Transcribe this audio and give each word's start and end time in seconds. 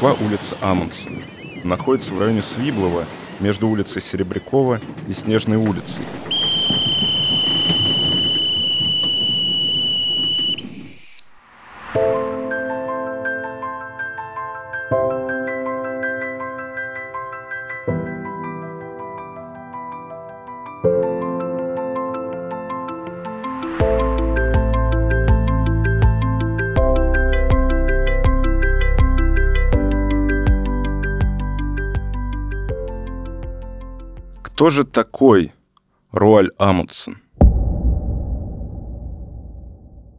Москва, 0.00 0.26
улица 0.26 0.56
Амундсен. 0.62 1.22
Находится 1.62 2.14
в 2.14 2.20
районе 2.20 2.42
Свиблова, 2.42 3.04
между 3.38 3.68
улицей 3.68 4.00
Серебрякова 4.00 4.80
и 5.06 5.12
Снежной 5.12 5.58
улицей. 5.58 6.04
Кто 34.60 34.68
же 34.68 34.84
такой 34.84 35.54
Роаль 36.12 36.50
Амундсен? 36.58 37.16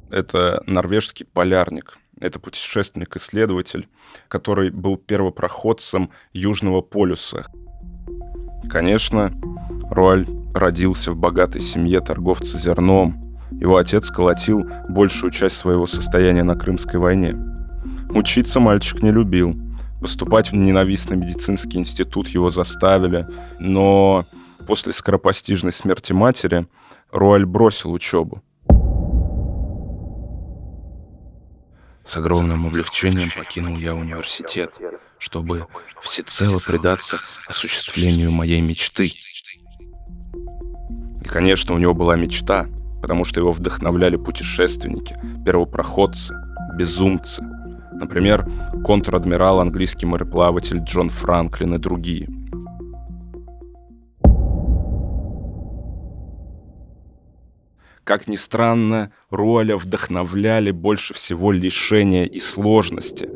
Это 0.09 0.63
норвежский 0.65 1.27
полярник. 1.27 1.99
Это 2.19 2.39
путешественник-исследователь, 2.39 3.87
который 4.27 4.71
был 4.71 4.97
первопроходцем 4.97 6.09
Южного 6.33 6.81
полюса. 6.81 7.45
Конечно, 8.67 9.31
Роаль 9.91 10.25
родился 10.55 11.11
в 11.11 11.17
богатой 11.17 11.61
семье 11.61 11.99
торговца 12.01 12.57
зерном. 12.57 13.21
Его 13.51 13.77
отец 13.77 14.09
колотил 14.09 14.67
большую 14.89 15.29
часть 15.29 15.57
своего 15.57 15.85
состояния 15.85 16.41
на 16.41 16.55
Крымской 16.55 16.99
войне. 16.99 17.35
Учиться 18.09 18.59
мальчик 18.59 19.03
не 19.03 19.11
любил– 19.11 19.55
Поступать 20.01 20.51
в 20.51 20.55
ненавистный 20.55 21.15
медицинский 21.15 21.77
институт 21.77 22.27
его 22.27 22.49
заставили, 22.49 23.27
но 23.59 24.25
после 24.65 24.93
скоропостижной 24.93 25.71
смерти 25.71 26.11
матери 26.11 26.65
Руаль 27.11 27.45
бросил 27.45 27.91
учебу. 27.91 28.41
С 32.03 32.17
огромным 32.17 32.65
облегчением 32.65 33.29
покинул 33.37 33.77
я 33.77 33.93
университет, 33.93 34.73
чтобы 35.19 35.67
всецело 36.01 36.57
предаться 36.57 37.17
осуществлению 37.47 38.31
моей 38.31 38.59
мечты. 38.59 39.11
И, 41.23 41.25
конечно, 41.25 41.75
у 41.75 41.77
него 41.77 41.93
была 41.93 42.15
мечта, 42.15 42.65
потому 43.03 43.23
что 43.23 43.39
его 43.39 43.51
вдохновляли 43.51 44.15
путешественники, 44.15 45.15
первопроходцы, 45.45 46.33
безумцы– 46.75 47.43
Например, 48.01 48.47
контр-адмирал, 48.83 49.59
английский 49.59 50.07
мореплаватель 50.07 50.79
Джон 50.79 51.09
Франклин 51.09 51.75
и 51.75 51.77
другие. 51.77 52.27
Как 58.03 58.27
ни 58.27 58.37
странно, 58.37 59.11
Руаля 59.29 59.77
вдохновляли 59.77 60.71
больше 60.71 61.13
всего 61.13 61.51
лишения 61.51 62.25
и 62.25 62.39
сложности. 62.39 63.29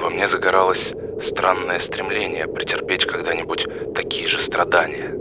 Во 0.00 0.08
мне 0.08 0.28
загоралось 0.28 0.94
странное 1.22 1.78
стремление 1.78 2.48
претерпеть 2.48 3.04
когда-нибудь 3.04 3.66
такие 3.94 4.26
же 4.28 4.40
страдания. 4.40 5.14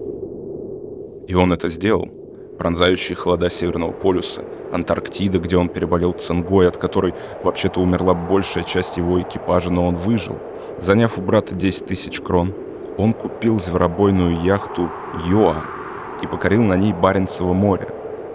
И 1.27 1.35
он 1.35 1.51
это 1.51 1.67
сделал 1.67 2.24
пронзающие 2.57 3.15
холода 3.15 3.49
Северного 3.49 3.91
полюса, 3.91 4.43
Антарктида, 4.71 5.39
где 5.39 5.57
он 5.57 5.69
переболел 5.69 6.13
цингой, 6.13 6.67
от 6.67 6.77
которой 6.77 7.13
вообще-то 7.43 7.79
умерла 7.79 8.13
большая 8.13 8.63
часть 8.63 8.97
его 8.97 9.21
экипажа, 9.21 9.71
но 9.71 9.85
он 9.85 9.95
выжил. 9.95 10.39
Заняв 10.77 11.17
у 11.17 11.21
брата 11.21 11.55
10 11.55 11.85
тысяч 11.85 12.19
крон, 12.19 12.53
он 12.97 13.13
купил 13.13 13.59
зверобойную 13.59 14.41
яхту 14.41 14.89
«Йоа» 15.27 15.63
и 16.21 16.27
покорил 16.27 16.63
на 16.63 16.75
ней 16.75 16.93
Баренцево 16.93 17.53
море. 17.53 17.89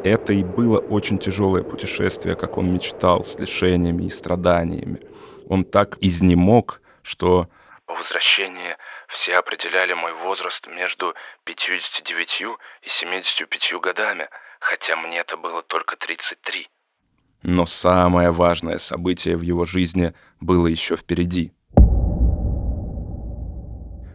Это 0.05 0.33
и 0.33 0.43
было 0.43 0.79
очень 0.79 1.19
тяжелое 1.19 1.63
путешествие, 1.63 2.35
как 2.35 2.57
он 2.57 2.73
мечтал, 2.73 3.23
с 3.23 3.39
лишениями 3.39 4.05
и 4.05 4.11
страданиями. 4.11 5.01
Он 5.49 5.65
так 5.65 5.99
изнемог, 6.01 6.81
что 7.03 7.49
по 7.87 7.95
возвращении 7.95 8.77
все 9.11 9.37
определяли 9.37 9.93
мой 9.93 10.15
возраст 10.15 10.67
между 10.69 11.15
59 11.45 12.43
и 12.83 12.89
75 12.89 13.81
годами, 13.81 14.29
хотя 14.61 14.97
мне 14.97 15.19
это 15.19 15.37
было 15.37 15.63
только 15.63 15.97
33. 15.97 16.69
Но 17.43 17.67
самое 17.67 18.31
важное 18.31 18.79
событие 18.79 19.37
в 19.37 19.43
его 19.43 19.65
жизни 19.65 20.15
было 20.41 20.67
еще 20.67 20.97
впереди. 20.97 21.53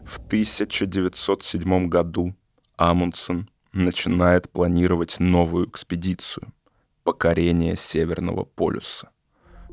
В 0.06 0.20
1907 0.28 1.90
году 1.90 2.36
Амундсен 2.78 3.50
начинает 3.74 4.50
планировать 4.52 5.20
новую 5.20 5.68
экспедицию— 5.68 6.54
покорение 7.04 7.76
Северного 7.76 8.46
полюса. 8.46 9.10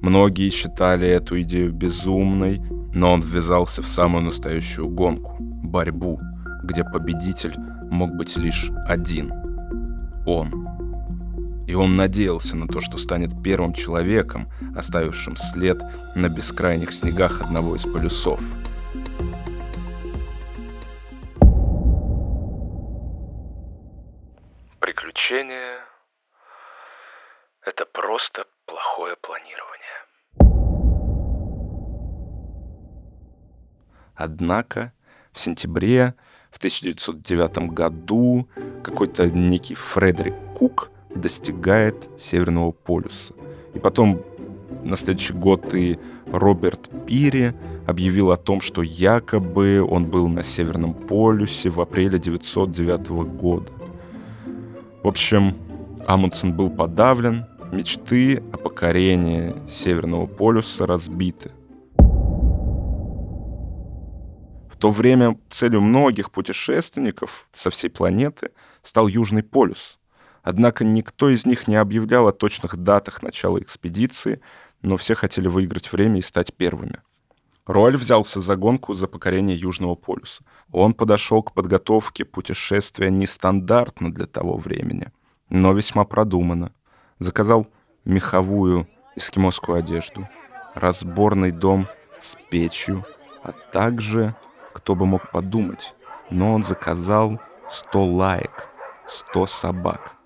Многие 0.02 0.50
считали 0.50 1.06
эту 1.06 1.40
идею 1.42 1.72
безумной, 1.72 2.60
но 2.92 3.12
он 3.12 3.20
ввязался 3.20 3.82
в 3.82 3.86
самую 3.86 4.24
настоящую 4.24 4.88
гонку, 4.88 5.36
борьбу, 5.38 6.18
где 6.64 6.82
победитель 6.82 7.54
мог 7.88 8.10
быть 8.16 8.36
лишь 8.36 8.68
один— 8.88 9.32
он. 10.26 10.68
И 11.68 11.74
он 11.74 11.96
надеялся 11.96 12.56
на 12.56 12.66
то, 12.66 12.80
что 12.80 12.98
станет 12.98 13.30
первым 13.44 13.74
человеком, 13.74 14.48
оставившим 14.76 15.36
след 15.36 15.80
на 16.16 16.28
бескрайних 16.28 16.92
снегах 16.92 17.40
одного 17.40 17.76
из 17.76 17.84
полюсов. 17.84 18.40
Приключение— 24.80 25.78
это 27.64 27.86
просто 27.86 28.41
плохое 28.72 29.16
планирование. 29.20 29.98
Однако 34.14 34.92
в 35.32 35.38
сентябре 35.38 36.14
в 36.50 36.56
1909 36.56 37.70
году 37.72 38.48
какой-то 38.82 39.30
некий 39.30 39.74
Фредерик 39.74 40.34
Кук 40.56 40.90
достигает 41.14 42.08
Северного 42.18 42.72
полюса. 42.72 43.34
И 43.74 43.78
потом 43.78 44.22
на 44.82 44.96
следующий 44.96 45.34
год 45.34 45.74
и 45.74 45.98
Роберт 46.26 46.88
Пири 47.06 47.54
объявил 47.86 48.30
о 48.30 48.38
том, 48.38 48.62
что 48.62 48.82
якобы 48.82 49.82
он 49.82 50.06
был 50.06 50.28
на 50.28 50.42
Северном 50.42 50.94
полюсе 50.94 51.68
в 51.68 51.80
апреле 51.80 52.18
1909 52.18 53.08
года. 53.36 53.70
В 55.02 55.08
общем, 55.08 55.56
Амундсен 56.06 56.54
был 56.54 56.70
подавлен, 56.70 57.46
мечты 57.72 58.42
о 58.52 58.56
покорении 58.58 59.54
Северного 59.68 60.26
полюса 60.26 60.86
разбиты– 60.86 61.50
то 64.82 64.90
время 64.90 65.38
целью 65.48 65.80
многих 65.80 66.32
путешественников 66.32 67.46
со 67.52 67.70
всей 67.70 67.88
планеты 67.88 68.50
стал 68.82 69.06
Южный 69.06 69.44
полюс. 69.44 70.00
Однако 70.42 70.82
никто 70.82 71.30
из 71.30 71.46
них 71.46 71.68
не 71.68 71.76
объявлял 71.76 72.26
о 72.26 72.32
точных 72.32 72.76
датах 72.76 73.22
начала 73.22 73.60
экспедиции, 73.60 74.40
но 74.80 74.96
все 74.96 75.14
хотели 75.14 75.46
выиграть 75.46 75.92
время 75.92 76.18
и 76.18 76.20
стать 76.20 76.52
первыми. 76.52 76.96
Роль 77.64 77.96
взялся 77.96 78.40
за 78.40 78.56
гонку 78.56 78.94
за 78.94 79.06
покорение 79.06 79.56
Южного 79.56 79.94
полюса. 79.94 80.42
Он 80.72 80.94
подошел 80.94 81.44
к 81.44 81.54
подготовке 81.54 82.24
путешествия 82.24 83.08
нестандартно 83.08 84.12
для 84.12 84.26
того 84.26 84.56
времени, 84.56 85.12
но 85.48 85.74
весьма 85.74 86.04
продуманно. 86.04 86.72
Заказал 87.22 87.68
меховую 88.04 88.88
эскимосскую 89.14 89.78
одежду, 89.78 90.28
разборный 90.74 91.52
дом 91.52 91.86
с 92.18 92.36
печью, 92.50 93.06
а 93.44 93.52
также 93.52 94.34
кто 94.74 94.96
бы 94.96 95.06
мог 95.06 95.30
подумать, 95.30 95.94
но 96.30 96.52
он 96.52 96.64
заказал 96.64 97.40
100 97.68 98.04
лаек, 98.06 98.66
100 99.06 99.46
собак. 99.46 100.16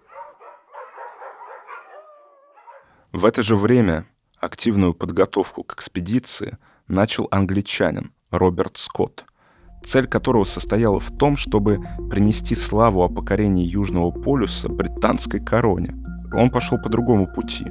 В 3.12 3.26
это 3.26 3.42
же 3.42 3.56
время 3.56 4.06
активную 4.40 4.94
подготовку 4.94 5.64
к 5.64 5.74
экспедиции 5.74 6.56
начал 6.88 7.28
англичанин 7.30 8.14
Роберт 8.30 8.78
Скотт, 8.78 9.26
цель 9.84 10.06
которого 10.06 10.44
состояла 10.44 10.98
в 10.98 11.14
том, 11.14 11.36
чтобы 11.36 11.78
принести 12.08 12.54
славу 12.54 13.02
о 13.02 13.10
покорении 13.10 13.66
Южного 13.66 14.10
полюса 14.12 14.70
британской 14.70 15.44
короне. 15.44 15.94
Он 16.32 16.50
пошел 16.50 16.78
по 16.78 16.88
другому 16.88 17.26
пути. 17.26 17.66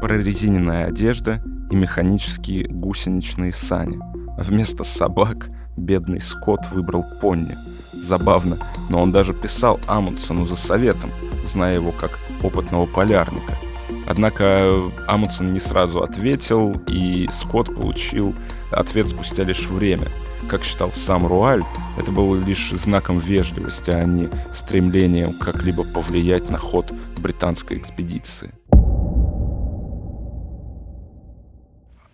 Прорезиненная 0.00 0.86
одежда 0.86 1.42
и 1.70 1.76
механические 1.76 2.66
гусеничные 2.68 3.52
сани. 3.52 3.98
Вместо 4.38 4.84
собак 4.84 5.48
Бедный 5.76 6.20
Скотт 6.20 6.70
выбрал 6.72 7.04
Понни. 7.20 7.56
Забавно, 7.92 8.58
но 8.88 9.02
он 9.02 9.12
даже 9.12 9.34
писал 9.34 9.80
Амундсену 9.86 10.46
за 10.46 10.56
советом, 10.56 11.10
зная 11.44 11.74
его 11.74 11.92
как 11.92 12.18
опытного 12.42 12.86
полярника. 12.86 13.58
Однако 14.06 14.90
Амундсен 15.06 15.52
не 15.52 15.60
сразу 15.60 16.02
ответил, 16.02 16.80
и 16.86 17.28
Скотт 17.32 17.74
получил 17.74 18.34
ответ 18.70 19.08
спустя 19.08 19.44
лишь 19.44 19.66
время. 19.66 20.08
Как 20.48 20.64
считал 20.64 20.92
сам 20.94 21.26
Руаль, 21.26 21.62
это 21.98 22.10
было 22.10 22.34
лишь 22.42 22.70
знаком 22.70 23.18
вежливости, 23.18 23.90
а 23.90 24.04
не 24.04 24.30
стремлением 24.50 25.38
как-либо 25.38 25.84
повлиять 25.84 26.48
на 26.48 26.56
ход 26.56 26.90
британской 27.20 27.76
экспедиции. 27.76 28.50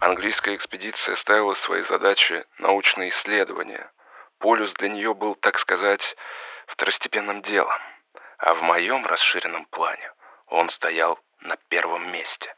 Английская 0.00 0.56
экспедиция 0.56 1.14
ставила 1.14 1.54
своей 1.54 1.84
задачей 1.84 2.42
научные 2.58 3.10
исследования. 3.10 3.88
Полюс 4.38 4.72
для 4.74 4.88
нее 4.88 5.14
был, 5.14 5.36
так 5.36 5.56
сказать, 5.58 6.16
второстепенным 6.66 7.40
делом. 7.40 7.80
А 8.38 8.54
в 8.54 8.62
моем 8.62 9.06
расширенном 9.06 9.64
плане 9.66 10.10
он 10.48 10.70
стоял 10.70 11.20
на 11.40 11.56
первом 11.68 12.10
месте. 12.10 12.52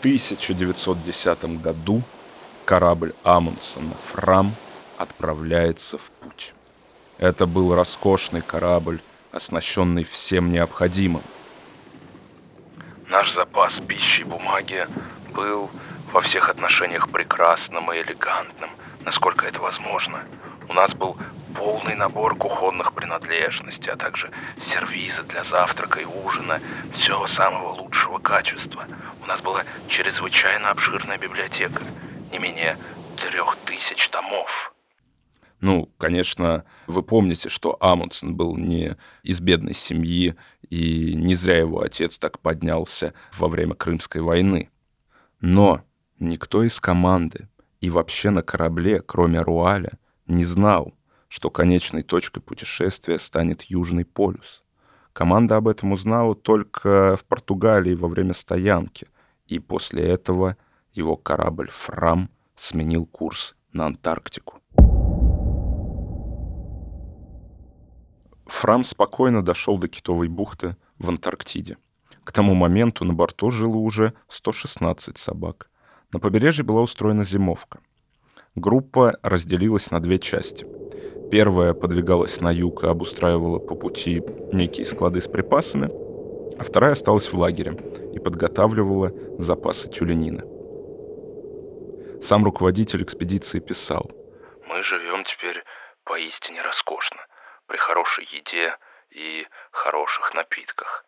1910 0.00 1.60
году 1.60 2.00
корабль 2.64 3.12
Амундсена 3.22 3.94
«Фрам» 4.06 4.54
отправляется 4.96 5.98
в 5.98 6.10
путь. 6.10 6.54
Это 7.18 7.44
был 7.46 7.74
роскошный 7.74 8.40
корабль, 8.40 9.02
оснащенный 9.30 10.04
всем 10.04 10.52
необходимым. 10.52 11.22
Наш 13.08 13.34
запас 13.34 13.78
пищи 13.86 14.22
и 14.22 14.24
бумаги 14.24 14.86
был 15.34 15.70
во 16.12 16.22
всех 16.22 16.48
отношениях 16.48 17.10
прекрасным 17.10 17.92
и 17.92 18.00
элегантным, 18.00 18.70
насколько 19.04 19.46
это 19.46 19.60
возможно. 19.60 20.24
У 20.70 20.72
нас 20.72 20.94
был 20.94 21.18
полный 21.60 21.94
набор 21.94 22.36
кухонных 22.36 22.94
принадлежностей, 22.94 23.92
а 23.92 23.96
также 23.96 24.30
сервизы 24.62 25.22
для 25.24 25.44
завтрака 25.44 26.00
и 26.00 26.06
ужина, 26.06 26.58
все 26.94 27.26
самого 27.26 27.72
лучшего 27.72 28.18
качества. 28.18 28.86
У 29.22 29.26
нас 29.26 29.42
была 29.42 29.64
чрезвычайно 29.86 30.70
обширная 30.70 31.18
библиотека, 31.18 31.82
не 32.32 32.38
менее 32.38 32.78
трех 33.18 33.56
тысяч 33.66 34.08
томов. 34.08 34.72
Ну, 35.60 35.92
конечно, 35.98 36.64
вы 36.86 37.02
помните, 37.02 37.50
что 37.50 37.76
Амундсен 37.78 38.34
был 38.34 38.56
не 38.56 38.96
из 39.22 39.40
бедной 39.40 39.74
семьи, 39.74 40.36
и 40.70 41.14
не 41.14 41.34
зря 41.34 41.58
его 41.58 41.82
отец 41.82 42.18
так 42.18 42.38
поднялся 42.38 43.12
во 43.36 43.48
время 43.48 43.74
Крымской 43.74 44.22
войны. 44.22 44.70
Но 45.42 45.82
никто 46.18 46.62
из 46.62 46.80
команды 46.80 47.50
и 47.82 47.90
вообще 47.90 48.30
на 48.30 48.42
корабле, 48.42 49.02
кроме 49.02 49.42
Руаля, 49.42 49.98
не 50.26 50.46
знал, 50.46 50.94
что 51.30 51.48
конечной 51.48 52.02
точкой 52.02 52.40
путешествия 52.40 53.18
станет 53.18 53.62
Южный 53.62 54.04
полюс. 54.04 54.64
Команда 55.12 55.56
об 55.56 55.68
этом 55.68 55.92
узнала 55.92 56.34
только 56.34 57.16
в 57.16 57.24
Португалии 57.24 57.94
во 57.94 58.08
время 58.08 58.34
стоянки, 58.34 59.06
и 59.46 59.60
после 59.60 60.02
этого 60.02 60.56
его 60.92 61.16
корабль 61.16 61.70
«Фрам» 61.70 62.30
сменил 62.56 63.06
курс 63.06 63.54
на 63.72 63.86
Антарктику. 63.86 64.58
Фрам 68.46 68.82
спокойно 68.82 69.44
дошел 69.44 69.78
до 69.78 69.86
Китовой 69.86 70.26
бухты 70.26 70.76
в 70.98 71.08
Антарктиде. 71.08 71.78
К 72.24 72.32
тому 72.32 72.54
моменту 72.54 73.04
на 73.04 73.14
борту 73.14 73.52
жило 73.52 73.76
уже 73.76 74.14
116 74.28 75.16
собак. 75.16 75.70
На 76.12 76.18
побережье 76.18 76.64
была 76.64 76.82
устроена 76.82 77.22
зимовка. 77.22 77.78
Группа 78.56 79.16
разделилась 79.22 79.92
на 79.92 80.00
две 80.00 80.18
части. 80.18 80.66
Первая 81.30 81.74
подвигалась 81.74 82.40
на 82.40 82.50
юг 82.50 82.82
и 82.82 82.88
обустраивала 82.88 83.58
по 83.58 83.74
пути 83.74 84.22
некие 84.52 84.84
склады 84.84 85.20
с 85.20 85.28
припасами, 85.28 85.90
а 86.58 86.64
вторая 86.64 86.92
осталась 86.92 87.32
в 87.32 87.38
лагере 87.38 87.76
и 88.12 88.18
подготавливала 88.18 89.12
запасы 89.38 89.88
тюленина. 89.88 90.42
Сам 92.20 92.44
руководитель 92.44 93.02
экспедиции 93.02 93.60
писал. 93.60 94.10
«Мы 94.66 94.82
живем 94.82 95.24
теперь 95.24 95.62
поистине 96.04 96.62
роскошно, 96.62 97.20
при 97.66 97.76
хорошей 97.76 98.24
еде 98.24 98.74
и 99.10 99.46
хороших 99.70 100.34
напитках. 100.34 101.04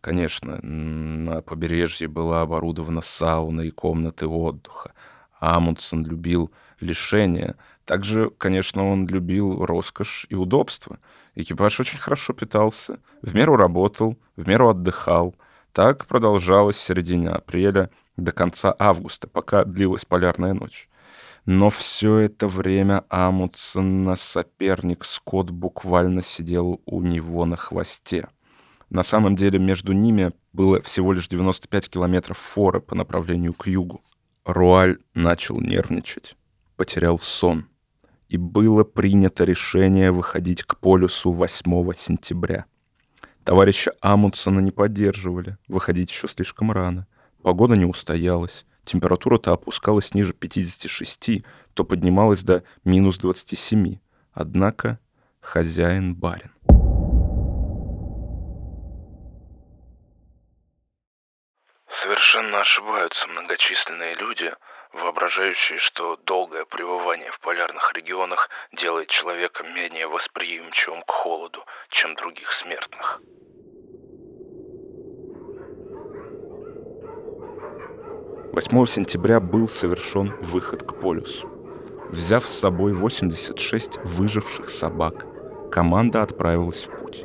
Конечно, 0.00 0.58
на 0.62 1.42
побережье 1.42 2.06
была 2.06 2.42
оборудована 2.42 3.00
сауна 3.02 3.62
и 3.62 3.70
комнаты 3.70 4.28
отдыха. 4.28 4.92
Амундсен 5.40 6.04
любил 6.06 6.52
лишения. 6.80 7.56
Также, 7.84 8.30
конечно, 8.30 8.90
он 8.90 9.06
любил 9.06 9.64
роскошь 9.64 10.26
и 10.28 10.34
удобство. 10.34 10.98
Экипаж 11.34 11.80
очень 11.80 11.98
хорошо 11.98 12.32
питался, 12.32 12.98
в 13.22 13.34
меру 13.34 13.56
работал, 13.56 14.18
в 14.36 14.48
меру 14.48 14.68
отдыхал. 14.68 15.34
Так 15.72 16.06
продолжалось 16.06 16.76
с 16.76 16.82
середины 16.84 17.28
апреля 17.28 17.90
до 18.16 18.32
конца 18.32 18.74
августа, 18.78 19.28
пока 19.28 19.64
длилась 19.64 20.04
полярная 20.04 20.54
ночь. 20.54 20.88
Но 21.44 21.70
все 21.70 22.18
это 22.18 22.48
время 22.48 23.04
Амундсена 23.08 24.16
соперник 24.16 25.04
Скотт 25.04 25.50
буквально 25.50 26.22
сидел 26.22 26.80
у 26.86 27.02
него 27.02 27.44
на 27.44 27.56
хвосте. 27.56 28.28
На 28.90 29.02
самом 29.02 29.36
деле 29.36 29.58
между 29.58 29.92
ними 29.92 30.32
было 30.52 30.80
всего 30.82 31.12
лишь 31.12 31.28
95 31.28 31.90
километров 31.90 32.38
форы 32.38 32.80
по 32.80 32.94
направлению 32.94 33.52
к 33.52 33.66
югу. 33.66 34.00
Руаль 34.44 34.98
начал 35.14 35.60
нервничать 35.60 36.36
потерял 36.76 37.18
сон. 37.18 37.68
И 38.28 38.36
было 38.36 38.84
принято 38.84 39.44
решение 39.44 40.10
выходить 40.10 40.64
к 40.64 40.78
полюсу 40.78 41.30
8 41.30 41.92
сентября. 41.94 42.66
Товарища 43.44 43.92
Амундсона 44.00 44.58
не 44.60 44.72
поддерживали, 44.72 45.56
выходить 45.68 46.10
еще 46.10 46.26
слишком 46.26 46.72
рано. 46.72 47.06
Погода 47.42 47.76
не 47.76 47.84
устоялась, 47.84 48.66
температура 48.84 49.38
то 49.38 49.52
опускалась 49.52 50.14
ниже 50.14 50.32
56, 50.32 51.44
то 51.74 51.84
поднималась 51.84 52.42
до 52.42 52.64
минус 52.84 53.18
27. 53.18 53.98
Однако 54.32 54.98
хозяин 55.40 56.16
барин. 56.16 56.50
Совершенно 61.88 62.60
ошибаются 62.60 63.26
многочисленные 63.28 64.16
люди, 64.16 64.52
воображающие, 64.96 65.78
что 65.78 66.16
долгое 66.24 66.64
пребывание 66.64 67.30
в 67.30 67.40
полярных 67.40 67.92
регионах 67.94 68.50
делает 68.72 69.08
человека 69.08 69.62
менее 69.62 70.08
восприимчивым 70.08 71.02
к 71.02 71.10
холоду, 71.10 71.64
чем 71.90 72.14
других 72.14 72.52
смертных. 72.52 73.20
Восьмого 78.52 78.86
сентября 78.86 79.38
был 79.38 79.68
совершен 79.68 80.34
выход 80.40 80.82
к 80.82 80.98
полюсу. 80.98 81.46
Взяв 82.08 82.46
с 82.46 82.58
собой 82.58 82.94
86 82.94 83.98
выживших 84.04 84.70
собак, 84.70 85.26
команда 85.70 86.22
отправилась 86.22 86.84
в 86.84 86.96
путь. 86.96 87.24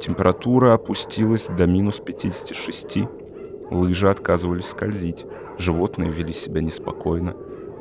Температура 0.00 0.74
опустилась 0.74 1.46
до 1.46 1.66
минус 1.66 2.00
56, 2.00 2.98
лыжи 3.70 4.08
отказывались 4.08 4.66
скользить, 4.66 5.26
Животные 5.58 6.10
вели 6.10 6.34
себя 6.34 6.60
неспокойно. 6.60 7.34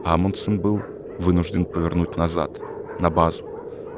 Амундсен 0.05 0.59
был 0.59 0.81
вынужден 1.19 1.65
повернуть 1.65 2.15
назад, 2.15 2.59
на 2.99 3.09
базу. 3.09 3.45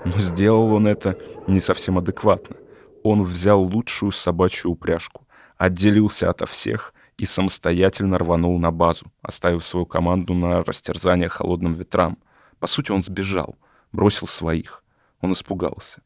Но 0.03 0.13
сделал 0.20 0.74
он 0.74 0.88
это 0.88 1.17
не 1.48 1.60
совсем 1.60 1.98
адекватно. 1.98 2.56
Он 3.03 3.24
взял 3.24 3.62
лучшую 3.62 4.12
собачью 4.12 4.72
упряжку, 4.72 5.27
отделился 5.58 6.29
ото 6.29 6.46
всех 6.46 6.94
и 7.17 7.25
самостоятельно 7.25 8.17
рванул 8.17 8.58
на 8.60 8.72
базу, 8.72 9.06
оставив 9.22 9.63
свою 9.63 9.86
команду 9.86 10.34
на 10.34 10.63
растерзание 10.63 11.29
холодным 11.29 11.74
ветрам. 11.74 12.17
По 12.60 12.67
сути, 12.67 12.91
он 12.91 13.03
сбежал, 13.03 13.56
бросил 13.91 14.27
своих. 14.27 14.84
Он 15.22 15.34
испугался. 15.34 16.01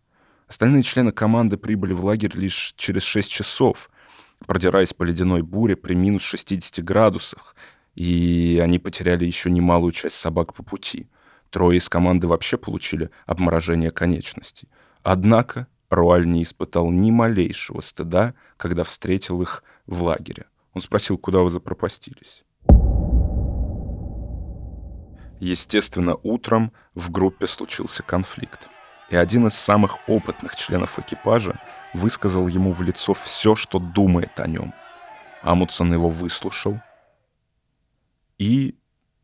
Остальные 0.47 0.83
члены 0.83 1.11
команды 1.11 1.55
прибыли 1.55 1.93
в 1.93 2.03
лагерь 2.03 2.35
лишь 2.35 2.73
через 2.75 3.03
6 3.03 3.31
часов, 3.31 3.89
продираясь 4.45 4.93
по 4.93 5.03
ледяной 5.03 5.41
буре 5.41 5.75
при 5.75 5.93
минус 5.93 6.23
60 6.23 6.83
градусах, 6.83 7.55
и 7.95 8.59
они 8.63 8.79
потеряли 8.79 9.25
еще 9.25 9.49
немалую 9.49 9.91
часть 9.91 10.15
собак 10.15 10.53
по 10.53 10.63
пути. 10.63 11.07
Трое 11.49 11.77
из 11.77 11.89
команды 11.89 12.27
вообще 12.27 12.57
получили 12.57 13.09
обморожение 13.25 13.91
конечностей. 13.91 14.69
Однако 15.03 15.67
Руаль 15.89 16.25
не 16.25 16.43
испытал 16.43 16.89
ни 16.89 17.11
малейшего 17.11 17.81
стыда, 17.81 18.33
когда 18.55 18.85
встретил 18.85 19.41
их 19.41 19.63
в 19.87 20.03
лагере. 20.03 20.45
Он 20.73 20.81
спросил, 20.81 21.17
куда 21.17 21.39
вы 21.39 21.51
запропастились. 21.51 22.45
Естественно, 25.41 26.15
утром 26.23 26.71
в 26.95 27.11
группе 27.11 27.47
случился 27.47 28.03
конфликт. 28.03 28.69
И 29.09 29.15
один 29.17 29.47
из 29.47 29.55
самых 29.55 29.97
опытных 30.07 30.55
членов 30.55 30.97
экипажа 30.97 31.59
высказал 31.93 32.47
ему 32.47 32.71
в 32.71 32.81
лицо 32.81 33.13
все, 33.13 33.55
что 33.55 33.79
думает 33.79 34.39
о 34.39 34.47
нем. 34.47 34.73
Амундсен 35.41 35.91
его 35.91 36.09
выслушал 36.09 36.79
и 38.37 38.75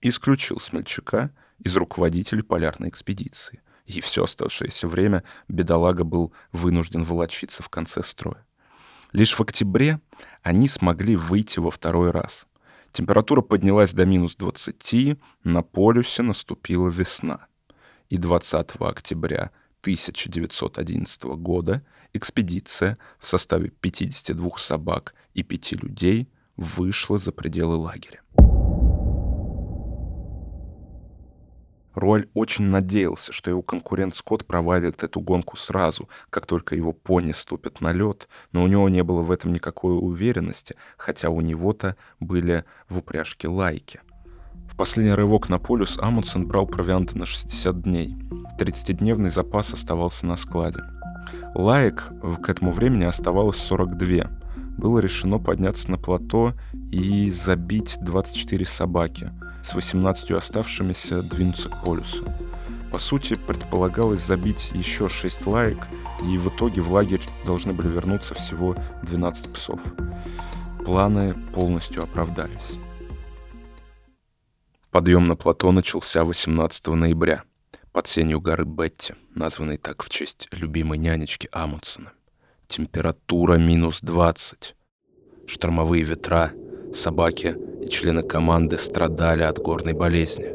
исключил 0.02 0.60
смельчака 0.60 1.32
из 1.60 1.76
руководителей 1.76 2.42
полярной 2.42 2.90
экспедиции. 2.90 3.62
и 3.86 4.02
все 4.02 4.26
оставшееся 4.26 4.86
время 4.86 5.24
бедолага 5.48 6.04
был 6.04 6.34
вынужден 6.52 7.04
волочиться 7.04 7.64
в 7.64 7.70
конце 7.70 8.04
строя. 8.04 8.46
Лишь 9.14 9.34
в 9.34 9.42
октябре 9.42 10.02
они 10.44 10.68
смогли 10.68 11.16
выйти 11.16 11.60
во 11.60 11.72
второй 11.72 12.12
раз. 12.12 12.48
Температура 12.92 13.42
поднялась 13.42 13.94
до 13.94 14.06
минус 14.06 14.36
20, 14.36 15.18
на 15.46 15.62
полюсе 15.62 16.22
наступила 16.22 16.90
весна. 16.90 17.48
И 18.10 18.18
20 18.18 18.72
октября 18.80 19.52
1911 19.82 21.24
года 21.38 21.86
экспедиция 22.14 22.98
в 23.20 23.26
составе 23.26 23.70
52 23.70 24.52
собак 24.58 25.16
и 25.34 25.44
5 25.44 25.72
людей 25.84 26.30
вышла 26.56 27.18
за 27.18 27.32
пределы 27.32 27.76
лагеря. 27.76 28.22
Руаль 31.98 32.28
очень 32.36 32.66
надеялся, 32.66 33.34
что 33.34 33.50
его 33.50 33.64
конкурент 33.64 34.14
Скотт 34.14 34.46
проводит 34.46 35.02
эту 35.02 35.20
гонку 35.20 35.58
сразу, 35.58 36.08
как 36.30 36.46
только 36.46 36.76
его 36.76 36.94
пони 36.94 37.32
ступят 37.32 37.82
на 37.82 37.92
лед, 37.92 38.28
но 38.52 38.62
у 38.62 38.68
него 38.68 38.88
не 38.88 39.04
было 39.04 39.24
в 39.24 39.32
этом 39.32 39.52
никакой 39.52 39.98
уверенности, 39.98 40.76
хотя 40.96 41.32
у 41.32 41.42
него-то 41.42 41.96
были 42.20 42.66
в 42.88 43.00
упряжке 43.00 43.48
лайки. 43.48 44.00
В 44.72 44.76
последний 44.76 45.14
рывок 45.14 45.50
на 45.50 45.58
полюс 45.58 45.98
Амундсен 45.98 46.46
брал 46.46 46.68
провианты 46.68 47.18
на 47.18 47.26
60 47.26 47.82
дней. 47.82 48.16
30-дневный 48.60 49.32
запас 49.32 49.74
оставался 49.74 50.28
на 50.28 50.36
складе. 50.36 50.84
Лаек 51.56 52.12
к 52.42 52.50
этому 52.50 52.72
времени 52.72 53.04
оставалось 53.04 53.58
42. 53.58 54.30
Было 54.78 55.00
решено 55.00 55.40
подняться 55.40 55.90
на 55.92 55.98
плато 55.98 56.54
и 56.92 57.32
забить 57.32 57.98
24 58.02 58.66
собаки— 58.66 59.32
с 59.68 59.76
18 59.76 60.32
оставшимися 60.32 61.22
двинуться 61.22 61.70
к 61.70 61.84
полюсу. 61.84 62.24
По 62.92 63.00
сути, 63.00 63.36
предполагалось 63.36 64.26
забить 64.26 64.72
еще 64.74 65.10
6 65.10 65.46
лаек, 65.46 65.80
и 66.24 66.38
в 66.38 66.48
итоге 66.48 66.82
в 66.82 66.92
лагерь 66.92 67.22
должны 67.46 67.74
были 67.74 67.90
вернуться 67.90 68.34
всего 68.34 68.76
12 69.04 69.54
псов. 69.54 69.82
Планы 70.86 71.36
полностью 71.54 72.04
оправдались. 72.04 72.80
Подъем 74.90 75.28
на 75.28 75.36
плато 75.36 75.72
начался 75.72 76.24
18 76.24 76.88
ноября 76.88 77.44
под 77.92 78.08
сенью 78.08 78.42
горы 78.42 78.66
Бетти, 78.66 79.14
названной 79.36 79.78
так 79.78 80.04
в 80.04 80.10
честь 80.10 80.48
любимой 80.52 80.98
нянечки 80.98 81.50
Амундсена. 81.52 82.14
Температура 82.68 83.56
минус 83.56 84.00
20. 84.02 84.76
Штормовые 85.48 86.04
ветра, 86.04 86.52
собаки 86.94 87.56
и 87.82 87.90
члены 87.90 88.24
команды 88.24 88.78
страдали 88.78 89.44
от 89.44 89.60
горной 89.60 89.94
болезни. 89.94 90.54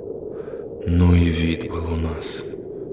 Ну 0.87 1.15
и 1.15 1.31
вид 1.31 1.69
был 1.71 1.93
у 1.93 1.97
нас. 1.97 2.45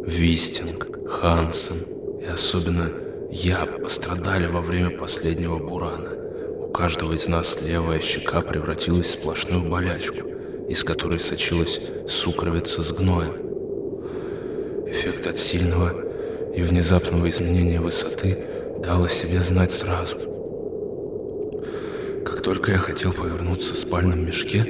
Вистинг, 0.05 0.87
Хансен 1.09 1.85
и 2.21 2.25
особенно 2.25 2.91
я 3.31 3.65
пострадали 3.65 4.47
во 4.47 4.61
время 4.61 4.97
последнего 4.97 5.57
бурана. 5.57 6.11
У 6.59 6.71
каждого 6.71 7.13
из 7.13 7.27
нас 7.27 7.61
левая 7.61 7.99
щека 7.99 8.41
превратилась 8.41 9.07
в 9.07 9.19
сплошную 9.19 9.69
болячку, 9.69 10.27
из 10.69 10.83
которой 10.83 11.19
сочилась 11.19 11.81
сукровица 12.07 12.83
с 12.83 12.91
гноем. 12.91 13.48
Эффект 14.89 15.27
от 15.27 15.37
сильного 15.37 15.93
и 16.53 16.63
внезапного 16.63 17.29
изменения 17.29 17.79
высоты 17.79 18.37
дал 18.83 19.03
о 19.05 19.09
себе 19.09 19.41
знать 19.41 19.71
сразу– 19.71 20.17
как 22.25 22.45
только 22.45 22.71
я 22.71 22.77
хотел 22.77 23.11
повернуться 23.11 23.73
в 23.73 23.77
спальном 23.77 24.25
мешке, 24.25 24.63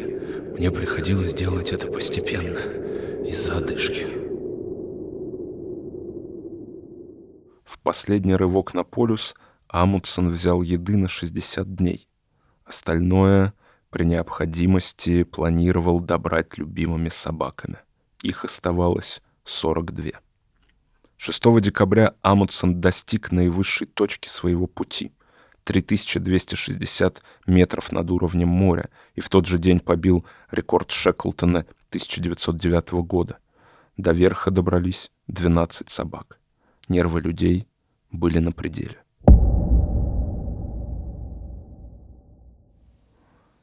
мне 0.57 0.71
приходилось 0.71 1.33
делать 1.33 1.71
это 1.71 1.87
постепенно, 1.87 2.57
из-за 3.27 3.57
одышки. 3.57 4.07
В 7.65 7.79
последний 7.83 8.35
рывок 8.35 8.73
на 8.73 8.83
полюс 8.83 9.35
Амундсен 9.67 10.29
взял 10.29 10.61
еды 10.61 10.97
на 10.97 11.07
60 11.07 11.75
дней. 11.75 12.07
Остальное 12.65 13.53
при 13.89 14.05
необходимости 14.05 15.23
планировал 15.23 15.99
добрать 15.99 16.57
любимыми 16.57 17.09
собаками. 17.09 17.77
Их 18.23 18.45
оставалось 18.45 19.21
42. 19.49 20.11
6 21.17 21.61
декабря 21.61 22.13
Амундсен 22.21 22.79
достиг 22.79 23.31
наивысшей 23.31 23.87
точки 23.87 24.29
своего 24.29 24.67
пути— 24.67 25.11
3260 25.63 27.21
метров 27.45 27.91
над 27.91 28.09
уровнем 28.09 28.47
моря 28.47 28.89
и 29.13 29.21
в 29.21 29.29
тот 29.29 29.45
же 29.45 29.59
день 29.59 29.79
побил 29.79 30.25
рекорд 30.49 30.91
Шеклтона 30.91 31.65
1909 31.89 33.03
года. 33.03 33.37
До 33.97 34.11
верха 34.11 34.49
добрались 34.49 35.11
12 35.27 35.89
собак. 35.89 36.39
Нервы 36.87 37.21
людей 37.21 37.67
были 38.11 38.39
на 38.39 38.51
пределе. 38.51 38.97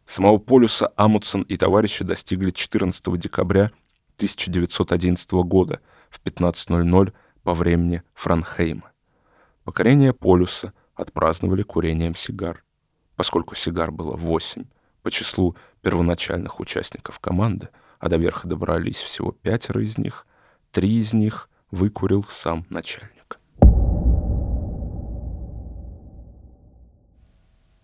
Самого 0.05 0.39
полюса 0.39 0.93
Амутсон 0.97 1.43
и 1.43 1.57
товарищи 1.57 2.05
достигли 2.05 2.53
14 2.53 3.19
декабря 3.19 3.73
1911 4.17 5.31
года 5.45 5.81
в 6.11 6.21
15.00 6.23 7.13
по 7.43 7.55
времени 7.55 8.03
Франхейма. 8.15 8.93
Покорение 9.65 10.13
полюса— 10.13 10.73
отпраздновали 10.97 11.63
курением 11.63 12.15
сигар. 12.15 12.65
Поскольку 13.15 13.55
сигар 13.55 13.93
было 13.93 14.17
восемь 14.17 14.65
по 15.03 15.11
числу 15.11 15.57
первоначальных 15.83 16.59
участников 16.59 17.21
команды, 17.21 17.69
а 18.01 18.09
до 18.09 18.17
верха 18.17 18.49
добрались 18.49 19.01
всего 19.01 19.33
пятеро 19.33 19.83
из 19.83 19.99
них, 19.99 20.27
три 20.73 20.99
из 20.99 21.13
них 21.13 21.49
выкурил 21.71 22.25
сам 22.29 22.67
начальник. 22.71 23.39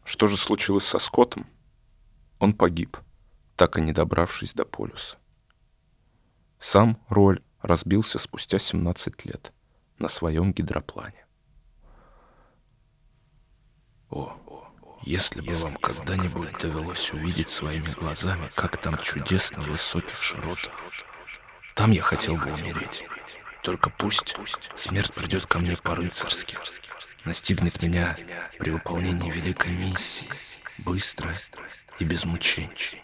Что 0.04 0.26
же 0.26 0.36
случилось 0.36 0.84
со 0.84 0.98
Скоттом? 0.98 1.46
Он 2.38 2.52
погиб, 2.54 2.98
так 3.56 3.78
и 3.78 3.80
не 3.80 3.92
добравшись 3.92 4.52
до 4.52 4.64
полюса. 4.64 5.16
Сам 6.62 6.96
Роль 7.08 7.42
разбился 7.60 8.20
спустя 8.20 8.60
17 8.60 9.24
лет 9.24 9.52
на 9.98 10.06
своем 10.06 10.52
гидроплане. 10.52 11.26
О, 14.10 14.32
если 15.02 15.40
бы 15.40 15.54
вам 15.56 15.76
когда-нибудь 15.78 16.56
довелось 16.60 17.12
увидеть 17.12 17.48
своими 17.48 17.88
глазами, 17.88 18.48
как 18.54 18.80
там 18.80 18.96
чудесно 18.98 19.64
в 19.64 19.70
высоких 19.70 20.22
широтах, 20.22 20.72
там 21.74 21.90
я 21.90 22.00
хотел 22.00 22.36
бы 22.36 22.52
умереть. 22.52 23.02
Только 23.64 23.90
пусть 23.90 24.36
смерть 24.76 25.12
придет 25.12 25.46
ко 25.46 25.58
мне 25.58 25.76
по-рыцарски, 25.76 26.56
настигнет 27.24 27.82
меня 27.82 28.16
при 28.60 28.70
выполнении 28.70 29.32
великой 29.32 29.72
миссии, 29.72 30.28
быстро 30.78 31.34
и 31.98 32.04
без 32.04 32.24
мучений. 32.24 33.02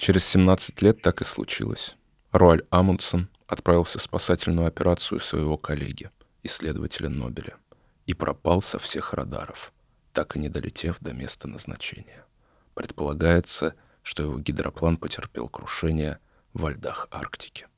Через 0.00 0.26
17 0.26 0.82
лет 0.82 1.00
так 1.00 1.20
и 1.20 1.24
случилось. 1.24 1.96
Роаль 2.34 2.64
Амундсен 2.70 3.28
отправился 3.46 4.00
в 4.00 4.02
спасательную 4.02 4.66
операцию 4.66 5.20
своего 5.20 5.56
коллеги, 5.56 6.10
исследователя 6.42 7.08
Нобеля, 7.08 7.58
и 8.06 8.12
пропал 8.12 8.60
со 8.60 8.80
всех 8.80 9.14
радаров 9.14 9.72
так 10.12 10.34
и 10.34 10.40
не 10.40 10.48
долетев 10.48 10.96
до 10.98 11.12
места 11.12 11.46
назначения. 11.46 12.24
Предполагается, 12.74 13.76
что 14.02 14.24
его 14.24 14.40
гидроплан 14.40 14.96
потерпел 14.96 15.48
крушение 15.48 16.18
во 16.52 16.72
льдах 16.72 17.06
Арктики. 17.12 17.68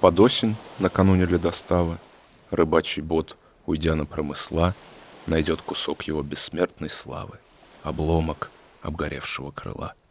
Под 0.00 0.18
осень, 0.20 0.56
накануне 0.78 1.26
ледостава, 1.26 1.98
рыбачий 2.56 3.02
бот, 3.02 3.36
уйдя 3.66 3.94
на 3.94 4.06
промысла, 4.06 4.74
найдет 5.26 5.60
кусок 5.60 6.02
его 6.04 6.22
бессмертной 6.22 6.90
славы, 6.90 7.38
обломок 7.82 8.50
обгоревшего 8.82 9.50
крыла— 9.50 9.94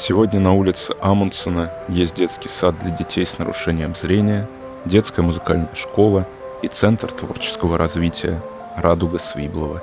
Сегодня 0.00 0.38
на 0.38 0.54
улице 0.54 0.94
Амундсена 1.00 1.72
есть 1.88 2.14
детский 2.14 2.48
сад 2.48 2.78
для 2.78 2.92
детей 2.92 3.26
с 3.26 3.36
нарушением 3.36 3.96
зрения, 3.96 4.48
детская 4.84 5.22
музыкальная 5.22 5.74
школа 5.74 6.24
и 6.62 6.68
Центр 6.68 7.10
творческого 7.10 7.76
развития 7.76 8.40
«Радуга 8.76 9.18
Свиблова». 9.18 9.82